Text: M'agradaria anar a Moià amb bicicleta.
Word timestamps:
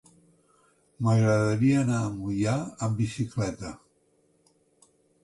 M'agradaria 1.07 1.83
anar 1.87 1.99
a 2.05 2.07
Moià 2.13 2.55
amb 2.87 2.97
bicicleta. 3.03 3.71